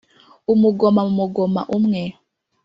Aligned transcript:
Umugoma 0.53 1.01
mu 1.07 1.13
mugoma 1.19 1.61
umwe 1.77 2.01